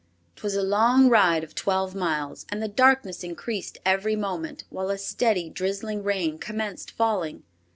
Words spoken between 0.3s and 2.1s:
'Twas a long ride of twelve